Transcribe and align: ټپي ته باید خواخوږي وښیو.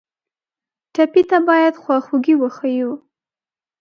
ټپي 0.93 1.21
ته 1.29 1.37
باید 1.49 1.73
خواخوږي 1.83 2.35
وښیو. 2.37 2.91